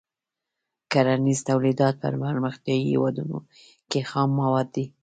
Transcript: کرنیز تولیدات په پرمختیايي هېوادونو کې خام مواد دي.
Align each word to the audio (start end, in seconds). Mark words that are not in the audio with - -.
کرنیز 0.91 1.39
تولیدات 1.49 1.95
په 2.01 2.07
پرمختیايي 2.25 2.83
هېوادونو 2.91 3.37
کې 3.89 3.99
خام 4.09 4.29
مواد 4.41 4.67
دي. 4.75 4.85